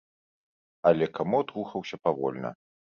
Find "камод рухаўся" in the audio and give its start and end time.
1.19-1.95